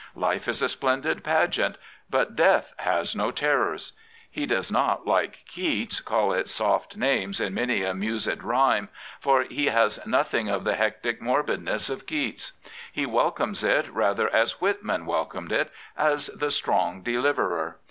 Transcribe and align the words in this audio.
Life 0.15 0.47
is 0.47 0.63
a 0.63 0.67
splendid 0.69 1.23
pageant; 1.23 1.77
but 2.09 2.35
Death 2.35 2.73
has 2.77 3.15
no 3.15 3.29
terrors. 3.29 3.91
He 4.31 4.47
does 4.47 4.71
not, 4.71 5.05
like 5.05 5.45
Keats," 5.47 5.99
call 5.99 6.33
it 6.33 6.49
soft 6.49 6.97
names 6.97 7.39
in 7.39 7.53
many 7.53 7.83
a 7.83 7.93
mused 7.93 8.41
rhyme,*' 8.41 8.89
for 9.19 9.43
he 9.43 9.67
has 9.67 9.99
nothing 10.03 10.49
of 10.49 10.63
the 10.63 10.73
hectic 10.73 11.21
morbidness 11.21 11.87
of 11.87 12.07
Keats. 12.07 12.53
He 12.91 13.05
welcomes 13.05 13.63
it 13.63 13.93
rather 13.93 14.27
as 14.33 14.53
Whitman 14.59 15.05
welcomed 15.05 15.51
it— 15.51 15.71
as 16.15 16.31
the 16.35 16.49
strong 16.49 17.03
deliverer. 17.03 17.77